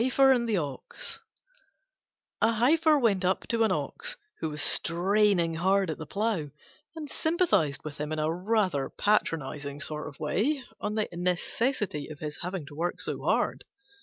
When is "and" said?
0.31-0.49, 6.95-7.07